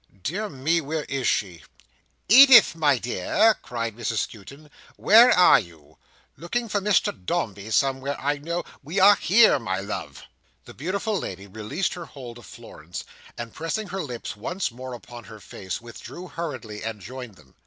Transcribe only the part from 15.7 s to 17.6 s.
withdrew hurriedly, and joined them.